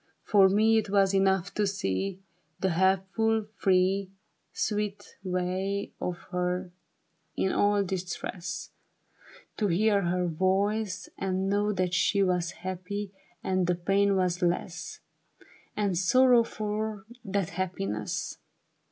[0.23, 2.23] For me it was enough to see
[2.59, 4.09] The helpful, free,
[4.51, 6.71] Sweet way of her
[7.37, 8.71] in all distress;
[9.57, 15.01] To hear her voice, and know that she Was happy, and that pain was less.
[15.77, 18.39] And sorrow, for that happiness.